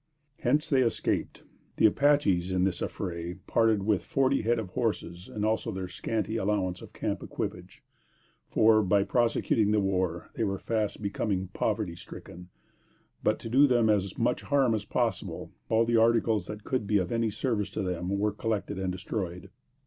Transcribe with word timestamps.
Hence, 0.39 0.67
they 0.67 0.81
escaped. 0.81 1.43
The 1.77 1.85
Apaches, 1.85 2.51
in 2.51 2.63
this 2.63 2.81
affray, 2.81 3.35
parted 3.45 3.83
with 3.83 4.03
forty 4.03 4.41
head 4.41 4.57
of 4.57 4.69
horses 4.69 5.29
and 5.29 5.45
also 5.45 5.71
their 5.71 5.87
scanty 5.87 6.37
allowance 6.37 6.81
of 6.81 6.91
camp 6.91 7.21
equipage; 7.21 7.83
for, 8.49 8.81
by 8.81 9.03
prosecuting 9.03 9.69
the 9.69 9.79
war, 9.79 10.31
they 10.33 10.43
were 10.43 10.57
fast 10.57 11.03
becoming 11.03 11.49
poverty 11.49 11.95
stricken; 11.95 12.49
but, 13.21 13.37
to 13.41 13.47
do 13.47 13.67
them 13.67 13.91
as 13.91 14.17
much 14.17 14.41
harm 14.41 14.73
as 14.73 14.85
possible, 14.85 15.51
all 15.69 15.85
the 15.85 15.97
articles 15.97 16.47
that 16.47 16.63
could 16.63 16.87
be 16.87 16.97
of 16.97 17.11
any 17.11 17.29
service 17.29 17.69
to 17.69 17.83
them 17.83 18.09
were 18.17 18.31
collected 18.33 18.79
and 18.79 18.91
destroyed. 18.91 19.51